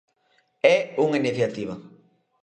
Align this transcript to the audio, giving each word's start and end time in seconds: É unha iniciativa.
É 0.77 0.79
unha 1.05 1.19
iniciativa. 1.21 1.75